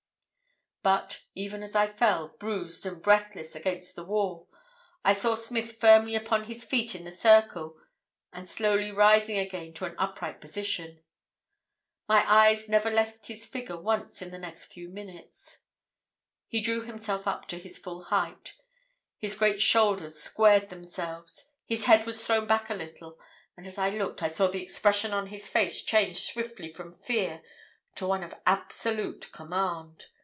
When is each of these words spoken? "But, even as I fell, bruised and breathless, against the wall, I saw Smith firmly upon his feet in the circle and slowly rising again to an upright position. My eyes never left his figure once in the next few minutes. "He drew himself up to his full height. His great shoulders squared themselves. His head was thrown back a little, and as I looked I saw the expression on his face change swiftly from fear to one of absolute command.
"But, 0.83 1.21
even 1.35 1.61
as 1.61 1.75
I 1.75 1.85
fell, 1.85 2.29
bruised 2.39 2.87
and 2.87 3.03
breathless, 3.03 3.53
against 3.55 3.95
the 3.95 4.03
wall, 4.03 4.49
I 5.05 5.13
saw 5.13 5.35
Smith 5.35 5.73
firmly 5.79 6.15
upon 6.15 6.45
his 6.45 6.65
feet 6.65 6.95
in 6.95 7.03
the 7.03 7.11
circle 7.11 7.77
and 8.33 8.49
slowly 8.49 8.89
rising 8.91 9.37
again 9.37 9.73
to 9.75 9.85
an 9.85 9.93
upright 9.99 10.41
position. 10.41 11.03
My 12.09 12.23
eyes 12.27 12.67
never 12.67 12.89
left 12.89 13.27
his 13.27 13.45
figure 13.45 13.79
once 13.79 14.23
in 14.23 14.31
the 14.31 14.39
next 14.39 14.73
few 14.73 14.89
minutes. 14.89 15.59
"He 16.47 16.61
drew 16.61 16.81
himself 16.81 17.27
up 17.27 17.47
to 17.49 17.59
his 17.59 17.77
full 17.77 18.05
height. 18.05 18.55
His 19.19 19.35
great 19.35 19.61
shoulders 19.61 20.19
squared 20.19 20.69
themselves. 20.69 21.51
His 21.63 21.85
head 21.85 22.07
was 22.07 22.23
thrown 22.23 22.47
back 22.47 22.71
a 22.71 22.73
little, 22.73 23.19
and 23.55 23.67
as 23.67 23.77
I 23.77 23.91
looked 23.91 24.23
I 24.23 24.29
saw 24.29 24.47
the 24.47 24.63
expression 24.63 25.13
on 25.13 25.27
his 25.27 25.47
face 25.47 25.83
change 25.83 26.17
swiftly 26.17 26.73
from 26.73 26.91
fear 26.91 27.43
to 27.93 28.07
one 28.07 28.23
of 28.23 28.33
absolute 28.47 29.31
command. 29.31 30.07